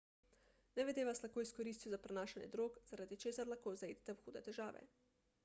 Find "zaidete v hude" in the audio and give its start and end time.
3.85-4.45